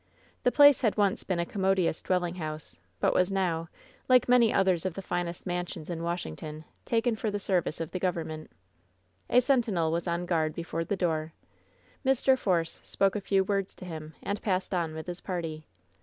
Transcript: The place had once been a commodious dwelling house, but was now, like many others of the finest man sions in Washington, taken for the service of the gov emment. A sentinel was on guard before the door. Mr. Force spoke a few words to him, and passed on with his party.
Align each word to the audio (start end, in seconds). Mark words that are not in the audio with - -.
The 0.41 0.51
place 0.51 0.81
had 0.81 0.97
once 0.97 1.23
been 1.23 1.37
a 1.37 1.45
commodious 1.45 2.01
dwelling 2.01 2.33
house, 2.33 2.79
but 2.99 3.13
was 3.13 3.31
now, 3.31 3.69
like 4.09 4.27
many 4.27 4.51
others 4.51 4.83
of 4.83 4.95
the 4.95 5.01
finest 5.03 5.45
man 5.45 5.67
sions 5.67 5.91
in 5.91 6.01
Washington, 6.01 6.65
taken 6.85 7.15
for 7.15 7.29
the 7.29 7.37
service 7.37 7.79
of 7.79 7.91
the 7.91 7.99
gov 7.99 8.15
emment. 8.17 8.47
A 9.29 9.39
sentinel 9.41 9.91
was 9.91 10.07
on 10.07 10.25
guard 10.25 10.55
before 10.55 10.83
the 10.83 10.97
door. 10.97 11.33
Mr. 12.03 12.35
Force 12.35 12.79
spoke 12.81 13.15
a 13.15 13.21
few 13.21 13.43
words 13.43 13.75
to 13.75 13.85
him, 13.85 14.15
and 14.23 14.41
passed 14.41 14.73
on 14.73 14.95
with 14.95 15.05
his 15.05 15.21
party. 15.21 15.67